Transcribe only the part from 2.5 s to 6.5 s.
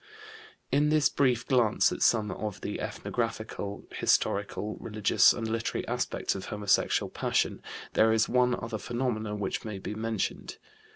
the ethnographical, historical, religious, and literary aspects of